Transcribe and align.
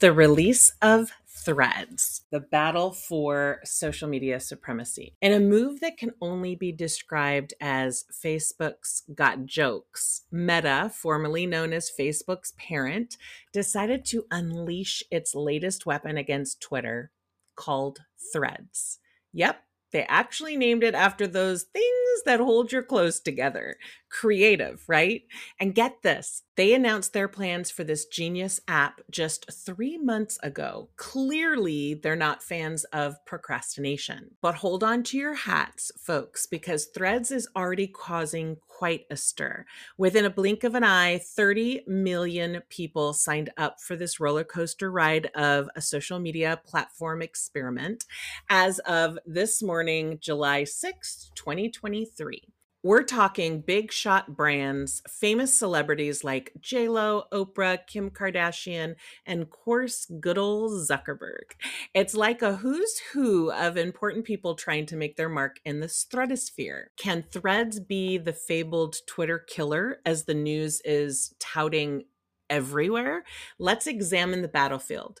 The 0.00 0.12
release 0.12 0.70
of 0.80 1.10
Threads, 1.26 2.22
the 2.30 2.38
battle 2.38 2.92
for 2.92 3.58
social 3.64 4.08
media 4.08 4.38
supremacy, 4.38 5.16
in 5.20 5.32
a 5.32 5.40
move 5.40 5.80
that 5.80 5.96
can 5.96 6.12
only 6.20 6.54
be 6.54 6.70
described 6.70 7.52
as 7.60 8.04
Facebook's 8.12 9.02
got 9.12 9.44
jokes. 9.44 10.22
Meta, 10.30 10.92
formerly 10.94 11.46
known 11.46 11.72
as 11.72 11.90
Facebook's 11.90 12.52
parent, 12.58 13.16
decided 13.52 14.04
to 14.04 14.26
unleash 14.30 15.02
its 15.10 15.34
latest 15.34 15.84
weapon 15.84 16.16
against 16.16 16.60
Twitter 16.60 17.10
called 17.56 17.98
Threads. 18.32 19.00
Yep, 19.32 19.60
they 19.90 20.04
actually 20.04 20.56
named 20.56 20.84
it 20.84 20.94
after 20.94 21.26
those 21.26 21.64
things 21.64 22.22
that 22.24 22.38
hold 22.38 22.70
your 22.70 22.82
clothes 22.82 23.18
together. 23.18 23.76
Creative, 24.10 24.82
right? 24.88 25.22
And 25.60 25.74
get 25.74 26.02
this 26.02 26.42
they 26.58 26.74
announced 26.74 27.12
their 27.12 27.28
plans 27.28 27.70
for 27.70 27.84
this 27.84 28.04
genius 28.04 28.60
app 28.66 29.00
just 29.12 29.48
three 29.52 29.96
months 29.96 30.40
ago. 30.42 30.88
Clearly, 30.96 31.94
they're 31.94 32.16
not 32.16 32.42
fans 32.42 32.82
of 32.86 33.24
procrastination. 33.24 34.32
But 34.42 34.56
hold 34.56 34.82
on 34.82 35.04
to 35.04 35.16
your 35.16 35.34
hats, 35.34 35.92
folks, 35.96 36.46
because 36.46 36.86
Threads 36.86 37.30
is 37.30 37.46
already 37.54 37.86
causing 37.86 38.56
quite 38.66 39.06
a 39.08 39.16
stir. 39.16 39.66
Within 39.98 40.24
a 40.24 40.30
blink 40.30 40.64
of 40.64 40.74
an 40.74 40.82
eye, 40.82 41.18
30 41.18 41.82
million 41.86 42.60
people 42.68 43.12
signed 43.12 43.50
up 43.56 43.80
for 43.80 43.94
this 43.94 44.18
roller 44.18 44.42
coaster 44.42 44.90
ride 44.90 45.30
of 45.36 45.68
a 45.76 45.80
social 45.80 46.18
media 46.18 46.60
platform 46.66 47.22
experiment 47.22 48.04
as 48.50 48.80
of 48.80 49.16
this 49.24 49.62
morning, 49.62 50.18
July 50.20 50.62
6th, 50.62 51.32
2023. 51.36 52.48
We're 52.84 53.02
talking 53.02 53.60
big 53.60 53.90
shot 53.90 54.36
brands, 54.36 55.02
famous 55.08 55.52
celebrities 55.52 56.22
like 56.22 56.52
Lo, 56.72 57.24
Oprah, 57.32 57.84
Kim 57.88 58.08
Kardashian, 58.08 58.94
and 59.26 59.50
course, 59.50 60.06
good 60.20 60.38
old 60.38 60.70
Zuckerberg. 60.88 61.56
It's 61.92 62.14
like 62.14 62.40
a 62.40 62.54
who's 62.54 63.00
who 63.12 63.50
of 63.50 63.76
important 63.76 64.24
people 64.26 64.54
trying 64.54 64.86
to 64.86 64.96
make 64.96 65.16
their 65.16 65.28
mark 65.28 65.58
in 65.64 65.80
the 65.80 65.88
stratosphere. 65.88 66.92
Can 66.96 67.24
threads 67.24 67.80
be 67.80 68.16
the 68.16 68.32
fabled 68.32 68.94
Twitter 69.08 69.40
killer 69.40 69.98
as 70.06 70.24
the 70.24 70.34
news 70.34 70.80
is 70.84 71.34
touting 71.40 72.04
everywhere? 72.48 73.24
Let's 73.58 73.88
examine 73.88 74.42
the 74.42 74.48
battlefield. 74.48 75.20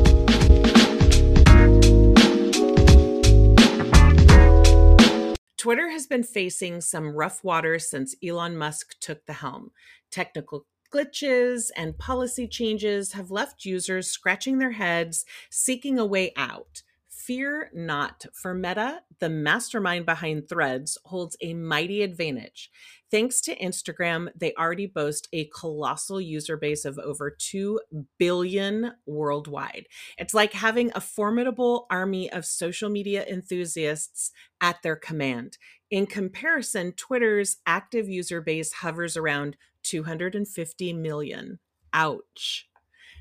Twitter 5.61 5.91
has 5.91 6.07
been 6.07 6.23
facing 6.23 6.81
some 6.81 7.15
rough 7.15 7.43
waters 7.43 7.87
since 7.87 8.15
Elon 8.27 8.57
Musk 8.57 8.95
took 8.99 9.23
the 9.27 9.33
helm. 9.33 9.69
Technical 10.09 10.65
glitches 10.91 11.69
and 11.77 11.99
policy 11.99 12.47
changes 12.47 13.11
have 13.11 13.29
left 13.29 13.63
users 13.63 14.07
scratching 14.07 14.57
their 14.57 14.71
heads, 14.71 15.23
seeking 15.51 15.99
a 15.99 16.05
way 16.05 16.33
out. 16.35 16.81
Fear 17.25 17.69
not, 17.75 18.25
for 18.33 18.55
Meta, 18.55 19.03
the 19.19 19.29
mastermind 19.29 20.07
behind 20.07 20.49
Threads, 20.49 20.97
holds 21.05 21.37
a 21.39 21.53
mighty 21.53 22.01
advantage. 22.01 22.71
Thanks 23.11 23.41
to 23.41 23.55
Instagram, 23.57 24.29
they 24.35 24.53
already 24.57 24.87
boast 24.87 25.27
a 25.31 25.45
colossal 25.45 26.19
user 26.19 26.57
base 26.57 26.83
of 26.83 26.97
over 26.97 27.29
2 27.29 27.79
billion 28.17 28.93
worldwide. 29.05 29.85
It's 30.17 30.33
like 30.33 30.53
having 30.53 30.91
a 30.95 31.01
formidable 31.01 31.85
army 31.91 32.31
of 32.31 32.43
social 32.43 32.89
media 32.89 33.23
enthusiasts 33.27 34.31
at 34.59 34.81
their 34.81 34.95
command. 34.95 35.59
In 35.91 36.07
comparison, 36.07 36.93
Twitter's 36.93 37.57
active 37.67 38.09
user 38.09 38.41
base 38.41 38.73
hovers 38.73 39.15
around 39.15 39.57
250 39.83 40.93
million. 40.93 41.59
Ouch. 41.93 42.67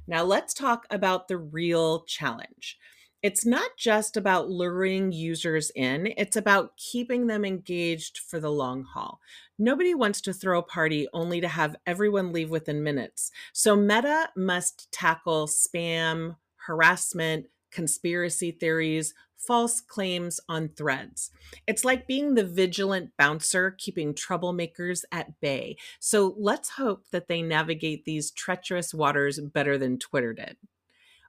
Now 0.06 0.24
let's 0.24 0.54
talk 0.54 0.86
about 0.91 1.28
the 1.28 1.36
real 1.36 2.04
challenge. 2.04 2.78
It's 3.22 3.44
not 3.44 3.70
just 3.76 4.16
about 4.16 4.48
luring 4.48 5.12
users 5.12 5.70
in, 5.76 6.12
it's 6.16 6.36
about 6.36 6.76
keeping 6.78 7.26
them 7.26 7.44
engaged 7.44 8.19
for 8.19 8.41
the 8.41 8.50
long 8.50 8.82
haul. 8.82 9.20
Nobody 9.58 9.94
wants 9.94 10.22
to 10.22 10.32
throw 10.32 10.58
a 10.58 10.62
party 10.62 11.06
only 11.12 11.41
to 11.42 11.48
have 11.48 11.76
everyone 11.86 12.32
leave 12.32 12.48
within 12.48 12.82
minutes. 12.82 13.30
So 13.53 13.76
Meta 13.76 14.30
must 14.36 14.91
tackle 14.91 15.47
spam, 15.47 16.36
harassment, 16.56 17.47
conspiracy 17.70 18.53
theories, 18.53 19.12
false 19.36 19.80
claims 19.80 20.41
on 20.48 20.69
threads. 20.69 21.30
It's 21.66 21.84
like 21.84 22.06
being 22.06 22.34
the 22.34 22.44
vigilant 22.44 23.10
bouncer 23.19 23.72
keeping 23.72 24.14
troublemakers 24.14 25.04
at 25.12 25.41
bay. 25.41 25.76
So 25.98 26.34
let's 26.38 26.70
hope 26.70 27.04
that 27.10 27.28
they 27.28 27.42
navigate 27.42 28.04
these 28.04 28.30
treacherous 28.30 28.94
waters 28.94 29.41
better 29.41 29.76
than 29.78 29.98
Twitter 29.98 30.32
did. 30.32 30.56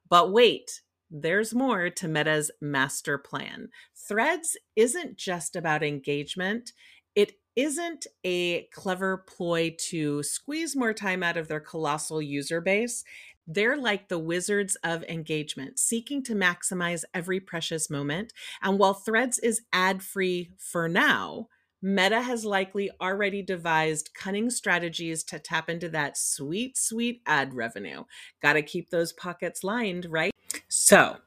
But 0.10 0.32
wait, 0.32 0.82
there's 1.12 1.54
more 1.54 1.90
to 1.90 2.08
Meta's 2.08 2.50
master 2.62 3.18
plan. 3.18 3.70
Threads 4.08 4.58
isn't 4.76 5.18
just 5.18 5.56
about 5.56 5.84
engagement, 5.84 6.72
it 7.16 7.34
isn't 7.58 8.08
a 8.24 8.64
clever 8.74 9.26
ploy 9.28 9.76
to 9.90 10.24
squeeze 10.24 10.76
more 10.76 10.94
time 10.94 11.22
out 11.22 11.36
of 11.36 11.50
their 11.50 11.60
colossal 11.60 12.22
user 12.22 12.62
base. 12.62 13.04
They're 13.46 13.76
like 13.76 14.08
the 14.08 14.20
wizards 14.20 14.78
of 14.84 15.04
engagement, 15.04 15.78
seeking 15.78 16.24
to 16.24 16.34
maximize 16.34 17.04
every 17.14 17.42
precious 17.42 17.90
moment. 17.90 18.32
And 18.62 18.80
while 18.80 18.94
Threads 18.94 19.40
is 19.40 19.62
ad 19.74 20.02
free 20.02 20.52
for 20.58 20.88
now, 20.88 21.48
Meta 21.82 22.22
has 22.22 22.46
likely 22.46 22.92
already 23.02 23.42
devised 23.42 24.12
cunning 24.14 24.52
strategies 24.52 25.24
to 25.26 25.40
tap 25.40 25.68
into 25.68 25.90
that 25.90 26.16
sweet, 26.16 26.78
sweet 26.78 27.22
ad 27.26 27.54
revenue. 27.56 28.04
Got 28.42 28.54
to 28.54 28.62
keep 28.62 28.92
those 28.92 29.12
pockets 29.12 29.64
lined, 29.64 30.06
right? 30.10 30.32
So, 30.74 31.18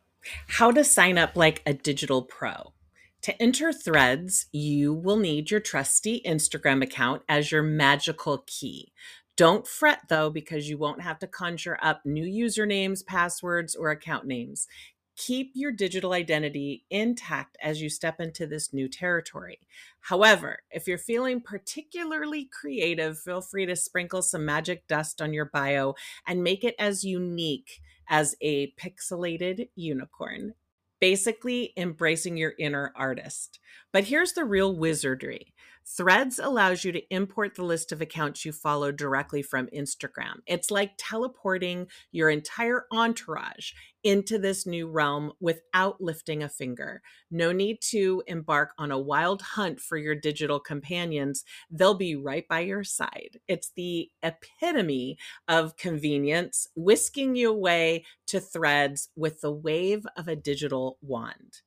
how 0.49 0.71
to 0.71 0.82
sign 0.82 1.19
up 1.19 1.37
like 1.37 1.60
a 1.66 1.75
digital 1.75 2.22
pro. 2.22 2.72
To 3.21 3.43
enter 3.43 3.75
threads, 3.75 4.47
you 4.53 4.94
will 4.94 5.19
need 5.19 5.50
your 5.50 5.60
trusty 5.60 6.22
Instagram 6.27 6.82
account 6.82 7.21
as 7.28 7.53
your 7.53 7.62
magical 7.62 8.43
key. 8.47 8.94
Don't 9.37 9.69
fret 9.69 10.00
though, 10.09 10.31
because 10.31 10.71
you 10.71 10.78
won't 10.78 11.03
have 11.03 11.19
to 11.19 11.27
conjure 11.27 11.78
up 11.82 12.00
new 12.06 12.25
usernames, 12.25 13.05
passwords, 13.05 13.77
or 13.77 13.91
account 13.91 14.25
names. 14.25 14.66
Keep 15.15 15.50
your 15.53 15.72
digital 15.72 16.15
identity 16.15 16.87
intact 16.88 17.59
as 17.62 17.82
you 17.82 17.91
step 17.91 18.21
into 18.21 18.47
this 18.47 18.72
new 18.72 18.88
territory. 18.88 19.59
However, 20.00 20.61
if 20.71 20.88
you're 20.88 20.97
feeling 20.97 21.43
particularly 21.43 22.49
creative, 22.50 23.19
feel 23.19 23.43
free 23.43 23.66
to 23.66 23.76
sprinkle 23.76 24.22
some 24.22 24.47
magic 24.47 24.87
dust 24.87 25.21
on 25.21 25.34
your 25.34 25.50
bio 25.53 25.97
and 26.26 26.43
make 26.43 26.65
it 26.65 26.75
as 26.78 27.05
unique 27.05 27.82
as 28.09 28.35
a 28.41 28.73
pixelated 28.73 29.69
unicorn. 29.75 30.55
Basically, 31.01 31.73
embracing 31.77 32.37
your 32.37 32.55
inner 32.59 32.93
artist. 32.97 33.59
But 33.93 34.05
here's 34.05 34.33
the 34.33 34.45
real 34.45 34.75
wizardry 34.75 35.55
Threads 35.87 36.39
allows 36.39 36.83
you 36.83 36.93
to 36.93 37.15
import 37.15 37.57
the 37.57 37.63
list 37.63 37.93
of 37.93 38.01
accounts 38.01 38.45
you 38.47 38.53
follow 38.53 38.91
directly 38.91 39.43
from 39.43 39.67
Instagram. 39.67 40.37
It's 40.47 40.71
like 40.71 40.93
teleporting 40.97 41.89
your 42.11 42.31
entire 42.31 42.87
entourage 42.91 43.73
into 44.05 44.39
this 44.39 44.67
new 44.67 44.87
realm 44.87 45.33
without 45.41 46.01
lifting 46.01 46.43
a 46.43 46.49
finger. 46.49 47.03
No 47.31 47.51
need 47.51 47.81
to 47.91 48.23
embark 48.27 48.73
on 48.79 48.91
a 48.91 48.99
wild 48.99 49.43
hunt 49.43 49.81
for 49.81 49.97
your 49.97 50.15
digital 50.15 50.61
companions. 50.61 51.45
They'll 51.71 51.95
be 51.95 52.15
right 52.15 52.47
by 52.47 52.61
your 52.61 52.85
side. 52.85 53.41
It's 53.49 53.73
the 53.75 54.11
epitome 54.23 55.19
of 55.49 55.77
convenience, 55.77 56.69
whisking 56.77 57.35
you 57.35 57.51
away 57.51 58.05
to 58.27 58.41
threads 58.41 59.09
with 59.17 59.41
the 59.41 59.53
wave 59.53 60.07
of 60.17 60.29
a 60.29 60.37
digital 60.37 60.99
wand. 61.03 61.62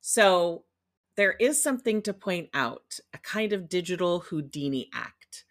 So, 0.00 0.64
there 1.16 1.32
is 1.32 1.60
something 1.60 2.00
to 2.02 2.14
point 2.14 2.48
out 2.54 3.00
a 3.12 3.18
kind 3.18 3.52
of 3.52 3.68
digital 3.68 4.20
Houdini 4.20 4.88
act. 4.94 5.44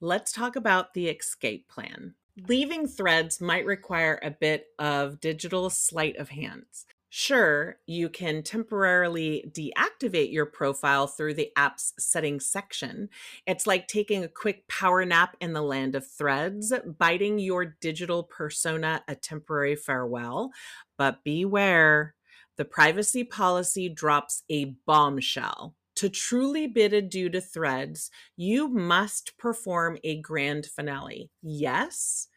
Let's 0.00 0.32
talk 0.32 0.56
about 0.56 0.94
the 0.94 1.08
escape 1.08 1.68
plan. 1.68 2.14
Leaving 2.46 2.86
threads 2.86 3.40
might 3.40 3.66
require 3.66 4.18
a 4.22 4.30
bit 4.30 4.68
of 4.78 5.18
digital 5.18 5.70
sleight 5.70 6.16
of 6.18 6.28
hands. 6.28 6.86
Sure, 7.10 7.76
you 7.86 8.10
can 8.10 8.42
temporarily 8.42 9.50
deactivate 9.50 10.30
your 10.30 10.44
profile 10.44 11.06
through 11.06 11.32
the 11.34 11.50
app's 11.56 11.94
settings 11.98 12.44
section. 12.44 13.08
It's 13.46 13.66
like 13.66 13.88
taking 13.88 14.22
a 14.22 14.28
quick 14.28 14.68
power 14.68 15.04
nap 15.06 15.34
in 15.40 15.54
the 15.54 15.62
land 15.62 15.94
of 15.94 16.06
threads, 16.06 16.72
biting 16.98 17.38
your 17.38 17.64
digital 17.64 18.22
persona 18.22 19.02
a 19.08 19.14
temporary 19.14 19.74
farewell. 19.74 20.50
But 20.98 21.24
beware, 21.24 22.14
the 22.56 22.66
privacy 22.66 23.24
policy 23.24 23.88
drops 23.88 24.42
a 24.50 24.76
bombshell. 24.86 25.74
To 25.98 26.08
truly 26.08 26.66
bid 26.66 26.92
adieu 26.92 27.28
to 27.30 27.40
threads, 27.40 28.10
you 28.36 28.68
must 28.68 29.36
perform 29.36 29.98
a 30.04 30.20
grand 30.20 30.66
finale. 30.66 31.30
Yes, 31.42 32.28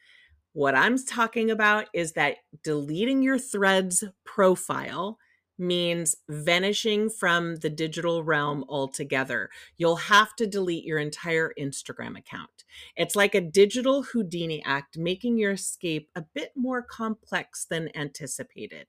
what 0.54 0.76
I'm 0.76 0.98
talking 0.98 1.52
about 1.52 1.88
is 1.94 2.14
that 2.14 2.38
deleting 2.64 3.24
your 3.24 3.40
threads 3.40 4.04
profile 4.26 5.18
means 5.62 6.16
vanishing 6.28 7.10
from 7.10 7.58
the 7.58 7.70
digital 7.70 8.24
realm 8.24 8.66
altogether. 8.68 9.50
You'll 9.78 9.96
have 9.96 10.36
to 10.38 10.48
delete 10.48 10.84
your 10.84 10.98
entire 10.98 11.54
Instagram 11.58 12.18
account. 12.18 12.66
It's 12.98 13.16
like 13.16 13.36
a 13.36 13.42
digital 13.42 14.04
Houdini 14.04 14.64
act, 14.66 14.98
making 14.98 15.38
your 15.38 15.52
escape 15.52 16.10
a 16.16 16.24
bit 16.34 16.52
more 16.56 16.82
complex 16.82 17.66
than 17.70 17.96
anticipated. 17.96 18.88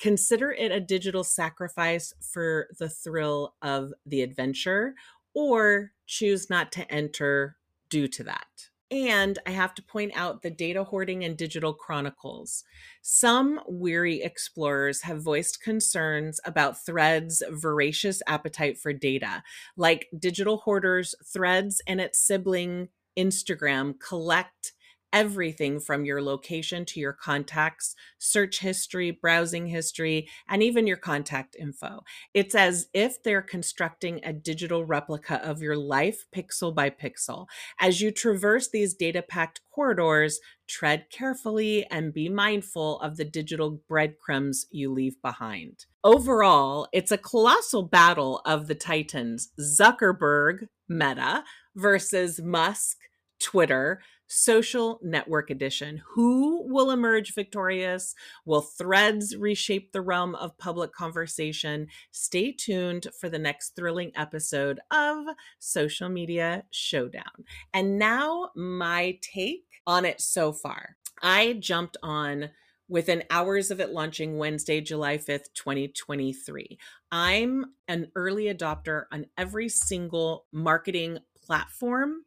Consider 0.00 0.50
it 0.50 0.72
a 0.72 0.80
digital 0.80 1.22
sacrifice 1.22 2.12
for 2.20 2.68
the 2.78 2.88
thrill 2.88 3.54
of 3.62 3.92
the 4.06 4.22
adventure, 4.22 4.94
or 5.34 5.92
choose 6.06 6.48
not 6.48 6.72
to 6.72 6.90
enter 6.90 7.56
due 7.90 8.08
to 8.08 8.24
that. 8.24 8.70
And 8.90 9.38
I 9.46 9.50
have 9.50 9.74
to 9.74 9.82
point 9.82 10.12
out 10.14 10.42
the 10.42 10.50
data 10.50 10.84
hoarding 10.84 11.24
and 11.24 11.36
digital 11.36 11.72
chronicles. 11.72 12.64
Some 13.02 13.60
weary 13.66 14.22
explorers 14.22 15.02
have 15.02 15.22
voiced 15.22 15.62
concerns 15.62 16.38
about 16.44 16.84
Threads' 16.84 17.42
voracious 17.50 18.22
appetite 18.26 18.78
for 18.78 18.92
data, 18.92 19.42
like 19.76 20.08
digital 20.18 20.58
hoarders, 20.58 21.14
Threads 21.24 21.82
and 21.86 22.00
its 22.00 22.20
sibling 22.20 22.88
Instagram 23.18 23.98
collect 23.98 24.73
everything 25.14 25.78
from 25.78 26.04
your 26.04 26.20
location 26.20 26.84
to 26.84 26.98
your 26.98 27.12
contacts, 27.12 27.94
search 28.18 28.58
history, 28.58 29.12
browsing 29.12 29.68
history, 29.68 30.28
and 30.48 30.60
even 30.60 30.88
your 30.88 30.96
contact 30.96 31.54
info. 31.56 32.02
It's 32.34 32.54
as 32.54 32.88
if 32.92 33.22
they're 33.22 33.40
constructing 33.40 34.20
a 34.24 34.32
digital 34.32 34.84
replica 34.84 35.40
of 35.48 35.62
your 35.62 35.76
life 35.76 36.26
pixel 36.34 36.74
by 36.74 36.90
pixel. 36.90 37.46
As 37.80 38.00
you 38.00 38.10
traverse 38.10 38.68
these 38.68 38.92
data 38.92 39.22
packed 39.22 39.60
corridors, 39.72 40.40
tread 40.66 41.06
carefully 41.10 41.86
and 41.90 42.12
be 42.12 42.28
mindful 42.28 42.98
of 43.00 43.16
the 43.16 43.24
digital 43.24 43.80
breadcrumbs 43.88 44.66
you 44.70 44.92
leave 44.92 45.20
behind. 45.22 45.86
Overall, 46.02 46.88
it's 46.92 47.12
a 47.12 47.18
colossal 47.18 47.84
battle 47.84 48.42
of 48.44 48.66
the 48.66 48.74
titans 48.74 49.50
Zuckerberg, 49.60 50.66
Meta, 50.88 51.44
versus 51.76 52.40
Musk, 52.42 52.98
Twitter, 53.44 54.00
social 54.26 54.98
network 55.02 55.50
edition. 55.50 56.00
Who 56.14 56.64
will 56.66 56.90
emerge 56.90 57.34
victorious? 57.34 58.14
Will 58.46 58.62
threads 58.62 59.36
reshape 59.36 59.92
the 59.92 60.00
realm 60.00 60.34
of 60.36 60.56
public 60.56 60.94
conversation? 60.94 61.88
Stay 62.10 62.52
tuned 62.52 63.08
for 63.20 63.28
the 63.28 63.38
next 63.38 63.76
thrilling 63.76 64.12
episode 64.16 64.80
of 64.90 65.26
Social 65.58 66.08
Media 66.08 66.64
Showdown. 66.70 67.44
And 67.74 67.98
now, 67.98 68.48
my 68.56 69.18
take 69.20 69.66
on 69.86 70.06
it 70.06 70.22
so 70.22 70.50
far. 70.50 70.96
I 71.22 71.58
jumped 71.60 71.98
on 72.02 72.48
within 72.88 73.24
hours 73.28 73.70
of 73.70 73.78
it 73.78 73.90
launching 73.90 74.38
Wednesday, 74.38 74.80
July 74.80 75.18
5th, 75.18 75.52
2023. 75.52 76.78
I'm 77.12 77.66
an 77.88 78.10
early 78.14 78.44
adopter 78.44 79.04
on 79.12 79.26
every 79.36 79.68
single 79.68 80.46
marketing 80.50 81.18
platform 81.44 82.22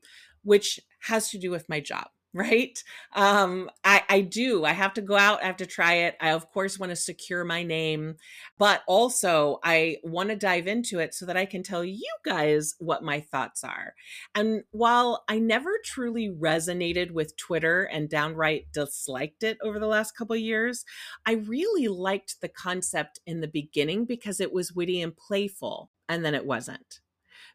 which 0.48 0.80
has 1.02 1.30
to 1.30 1.38
do 1.38 1.52
with 1.52 1.68
my 1.70 1.80
job 1.80 2.08
right? 2.34 2.84
Um 3.14 3.70
i 3.84 4.04
i 4.10 4.22
do 4.22 4.66
i 4.66 4.74
have 4.74 4.94
to 4.94 5.02
go 5.02 5.16
out 5.16 5.42
i 5.42 5.48
have 5.48 5.58
to 5.58 5.66
try 5.66 5.94
it 5.94 6.16
i 6.20 6.30
of 6.32 6.52
course 6.52 6.78
want 6.78 6.92
to 6.92 6.96
secure 6.96 7.44
my 7.44 7.64
name 7.64 8.16
but 8.58 8.84
also 8.88 9.60
i 9.64 9.98
want 10.04 10.30
to 10.30 10.36
dive 10.36 10.68
into 10.68 11.00
it 11.00 11.14
so 11.14 11.26
that 11.26 11.38
i 11.38 11.46
can 11.46 11.64
tell 11.64 11.84
you 11.84 12.12
guys 12.26 12.76
what 12.80 13.04
my 13.04 13.20
thoughts 13.20 13.64
are. 13.64 13.94
And 14.36 14.64
while 14.72 15.24
i 15.28 15.40
never 15.40 15.72
truly 15.84 16.30
resonated 16.30 17.12
with 17.12 17.38
twitter 17.38 17.84
and 17.84 18.10
downright 18.10 18.72
disliked 18.74 19.44
it 19.44 19.58
over 19.64 19.80
the 19.80 19.88
last 19.88 20.16
couple 20.16 20.36
years 20.36 20.86
i 21.26 21.34
really 21.34 21.88
liked 21.88 22.42
the 22.42 22.50
concept 22.50 23.20
in 23.26 23.42
the 23.42 23.48
beginning 23.48 24.06
because 24.06 24.40
it 24.40 24.52
was 24.52 24.74
witty 24.74 25.02
and 25.02 25.16
playful 25.16 25.92
and 26.10 26.24
then 26.24 26.36
it 26.36 26.46
wasn't 26.46 27.00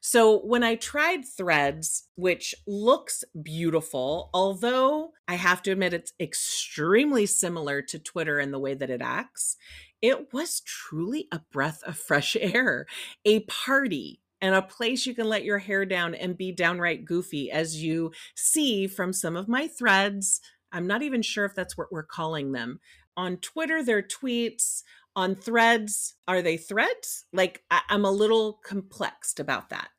so 0.04 0.40
when 0.40 0.64
I 0.64 0.75
tried 0.75 1.25
Threads, 1.25 2.08
which 2.16 2.56
looks 2.66 3.22
beautiful, 3.40 4.31
although 4.34 5.12
I 5.28 5.37
have 5.37 5.62
to 5.62 5.70
admit 5.70 5.94
it's 5.94 6.12
extremely 6.19 7.25
similar 7.25 7.82
to 7.82 8.00
Twitter 8.00 8.40
in 8.40 8.50
the 8.50 8.58
way 8.58 8.75
that 8.75 8.90
it 8.90 9.00
acts, 9.00 9.56
it 10.02 10.32
was 10.32 10.60
truly 10.60 11.28
a 11.31 11.38
breath 11.52 11.84
of 11.84 11.96
fresh 11.96 12.37
air, 12.40 12.87
a 13.25 13.40
party 13.40 14.20
and 14.40 14.56
a 14.56 14.62
place 14.62 15.06
you 15.06 15.14
can 15.14 15.28
let 15.28 15.44
your 15.44 15.58
hair 15.58 15.87
down 15.87 16.16
and 16.16 16.37
be 16.37 16.50
downright 16.50 17.05
goofy, 17.05 17.48
as 17.52 17.81
you 17.81 18.10
see 18.34 18.88
from 18.88 19.12
some 19.12 19.37
of 19.37 19.46
my 19.46 19.69
threads. 19.69 20.40
I'm 20.72 20.88
not 20.88 21.02
even 21.02 21.22
sure 21.22 21.44
if 21.44 21.55
that's 21.55 21.78
what 21.78 21.93
we're 21.93 22.02
calling 22.02 22.50
them. 22.50 22.81
On 23.16 23.37
Twitter, 23.37 23.84
their 23.84 24.02
tweets, 24.02 24.82
on 25.17 25.35
threads 25.35 26.14
are 26.29 26.43
they 26.43 26.56
threads? 26.56 27.26
Like 27.32 27.64
I- 27.70 27.82
am 27.91 28.05
a 28.05 28.11
little 28.11 28.55
complexed 28.64 29.41
about 29.41 29.69
that. 29.70 29.91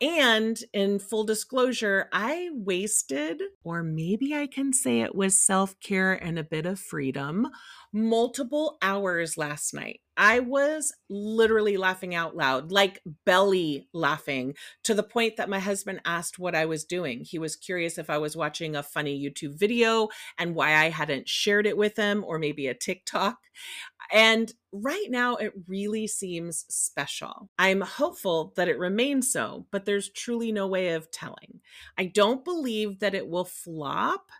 And 0.00 0.58
in 0.74 0.98
full 0.98 1.24
disclosure 1.24 2.08
i 2.12 2.50
wasted 2.52 3.42
or 3.64 3.82
maybe 3.82 4.34
i 4.34 4.46
can 4.46 4.72
say 4.72 5.00
it 5.00 5.14
was 5.14 5.40
self-care 5.40 6.12
and 6.14 6.38
a 6.38 6.44
bit 6.44 6.66
of 6.66 6.78
freedom 6.78 7.46
multiple 7.92 8.76
hours 8.82 9.38
last 9.38 9.72
night 9.72 10.00
I 10.16 10.40
was 10.40 10.94
literally 11.08 11.76
laughing 11.76 12.14
out 12.14 12.36
loud, 12.36 12.72
like 12.72 13.02
belly 13.24 13.88
laughing, 13.92 14.54
to 14.84 14.94
the 14.94 15.02
point 15.02 15.36
that 15.36 15.48
my 15.48 15.58
husband 15.58 16.00
asked 16.04 16.38
what 16.38 16.54
I 16.54 16.66
was 16.66 16.84
doing. 16.84 17.20
He 17.24 17.38
was 17.38 17.56
curious 17.56 17.98
if 17.98 18.10
I 18.10 18.18
was 18.18 18.36
watching 18.36 18.74
a 18.76 18.82
funny 18.82 19.22
YouTube 19.22 19.58
video 19.58 20.08
and 20.38 20.54
why 20.54 20.74
I 20.74 20.90
hadn't 20.90 21.28
shared 21.28 21.66
it 21.66 21.76
with 21.76 21.96
him, 21.96 22.24
or 22.24 22.38
maybe 22.38 22.66
a 22.66 22.74
TikTok. 22.74 23.38
And 24.12 24.52
right 24.72 25.06
now, 25.08 25.36
it 25.36 25.52
really 25.66 26.06
seems 26.06 26.64
special. 26.68 27.50
I'm 27.58 27.80
hopeful 27.80 28.52
that 28.56 28.68
it 28.68 28.78
remains 28.78 29.32
so, 29.32 29.66
but 29.70 29.84
there's 29.84 30.10
truly 30.10 30.52
no 30.52 30.66
way 30.66 30.90
of 30.90 31.10
telling. 31.10 31.60
I 31.98 32.06
don't 32.06 32.44
believe 32.44 33.00
that 33.00 33.14
it 33.14 33.28
will 33.28 33.44
flop 33.44 34.30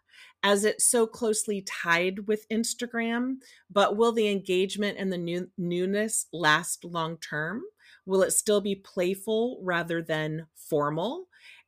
as 0.46 0.64
it's 0.64 0.88
so 0.88 1.08
closely 1.08 1.60
tied 1.62 2.28
with 2.28 2.48
Instagram, 2.50 3.38
but 3.68 3.96
will 3.96 4.12
the 4.12 4.28
engagement 4.28 4.96
and 4.96 5.12
the 5.12 5.18
new, 5.18 5.50
newness 5.58 6.26
last 6.32 6.84
long 6.84 7.18
term? 7.18 7.62
Will 8.06 8.22
it 8.22 8.30
still 8.30 8.60
be 8.60 8.76
playful 8.76 9.58
rather 9.64 10.00
than 10.00 10.46
formal? 10.54 11.26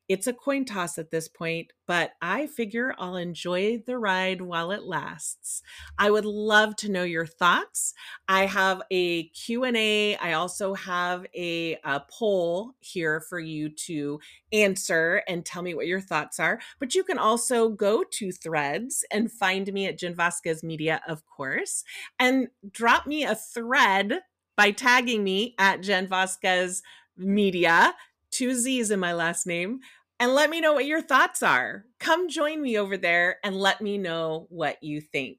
It's 0.08 0.26
a 0.26 0.32
coin 0.32 0.64
toss 0.64 0.96
at 0.96 1.10
this 1.10 1.28
point, 1.28 1.74
but 1.86 2.12
I 2.22 2.46
figure 2.46 2.94
I'll 2.96 3.16
enjoy 3.16 3.82
the 3.86 3.98
ride 3.98 4.40
while 4.40 4.70
it 4.70 4.84
lasts. 4.84 5.62
I 5.98 6.10
would 6.10 6.24
love 6.24 6.76
to 6.76 6.90
know 6.90 7.02
your 7.02 7.26
thoughts. 7.26 7.92
I 8.26 8.46
have 8.46 8.80
a 8.90 9.28
Q&A. 9.28 10.16
I 10.16 10.32
also 10.32 10.72
have 10.72 11.26
a, 11.34 11.78
a 11.84 12.00
poll 12.10 12.72
here 12.80 13.20
for 13.20 13.38
you 13.38 13.68
to 13.86 14.18
answer 14.50 15.22
and 15.28 15.44
tell 15.44 15.60
me 15.62 15.74
what 15.74 15.86
your 15.86 16.00
thoughts 16.00 16.40
are. 16.40 16.58
But 16.78 16.94
you 16.94 17.04
can 17.04 17.18
also 17.18 17.68
go 17.68 18.02
to 18.02 18.32
Threads 18.32 19.04
and 19.10 19.30
find 19.30 19.70
me 19.70 19.86
at 19.86 19.98
Jen 19.98 20.14
Vazquez 20.14 20.62
Media, 20.62 21.02
of 21.06 21.26
course, 21.26 21.84
and 22.18 22.48
drop 22.70 23.06
me 23.06 23.24
a 23.24 23.34
thread 23.34 24.20
by 24.56 24.70
tagging 24.70 25.22
me 25.22 25.54
at 25.58 25.82
Jen 25.82 26.08
Vazquez 26.08 26.80
Media 27.16 27.94
two 28.30 28.54
Z's 28.54 28.90
in 28.90 29.00
my 29.00 29.12
last 29.12 29.46
name 29.46 29.80
and 30.20 30.34
let 30.34 30.50
me 30.50 30.60
know 30.60 30.72
what 30.72 30.86
your 30.86 31.02
thoughts 31.02 31.42
are. 31.42 31.84
Come 32.00 32.28
join 32.28 32.60
me 32.60 32.78
over 32.78 32.96
there 32.96 33.38
and 33.44 33.56
let 33.56 33.80
me 33.80 33.98
know 33.98 34.46
what 34.50 34.82
you 34.82 35.00
think. 35.00 35.38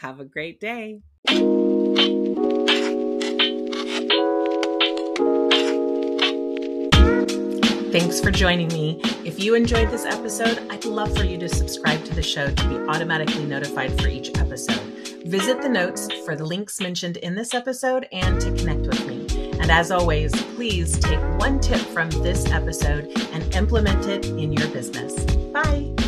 Have 0.00 0.20
a 0.20 0.24
great 0.24 0.60
day. 0.60 1.00
Thanks 7.92 8.20
for 8.20 8.30
joining 8.30 8.68
me. 8.68 9.00
If 9.24 9.42
you 9.42 9.56
enjoyed 9.56 9.90
this 9.90 10.04
episode, 10.04 10.64
I'd 10.70 10.84
love 10.84 11.16
for 11.16 11.24
you 11.24 11.36
to 11.38 11.48
subscribe 11.48 12.04
to 12.04 12.14
the 12.14 12.22
show 12.22 12.48
to 12.48 12.68
be 12.68 12.76
automatically 12.88 13.44
notified 13.44 14.00
for 14.00 14.06
each 14.06 14.30
episode. 14.38 14.80
Visit 15.24 15.60
the 15.60 15.68
notes 15.68 16.08
for 16.24 16.36
the 16.36 16.44
links 16.44 16.80
mentioned 16.80 17.16
in 17.16 17.34
this 17.34 17.52
episode 17.52 18.06
and 18.12 18.40
to 18.40 18.54
connect 18.54 18.86
with 18.86 19.06
me. 19.06 19.19
And 19.70 19.78
as 19.78 19.92
always, 19.92 20.32
please 20.56 20.98
take 20.98 21.20
one 21.38 21.60
tip 21.60 21.78
from 21.78 22.10
this 22.10 22.44
episode 22.50 23.08
and 23.32 23.54
implement 23.54 24.04
it 24.06 24.26
in 24.26 24.52
your 24.52 24.66
business. 24.66 25.24
Bye. 25.52 25.99